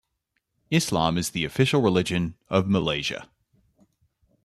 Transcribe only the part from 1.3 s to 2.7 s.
official religion of